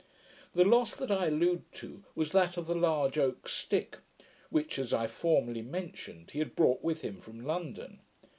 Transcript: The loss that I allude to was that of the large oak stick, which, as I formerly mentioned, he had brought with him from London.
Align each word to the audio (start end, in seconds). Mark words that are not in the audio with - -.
The 0.55 0.65
loss 0.65 0.95
that 0.95 1.11
I 1.11 1.27
allude 1.27 1.71
to 1.73 2.03
was 2.15 2.31
that 2.31 2.57
of 2.57 2.65
the 2.65 2.73
large 2.73 3.19
oak 3.19 3.47
stick, 3.47 3.97
which, 4.49 4.79
as 4.79 4.93
I 4.93 5.05
formerly 5.05 5.61
mentioned, 5.61 6.31
he 6.31 6.39
had 6.39 6.55
brought 6.55 6.83
with 6.83 7.01
him 7.03 7.21
from 7.21 7.45
London. 7.45 7.99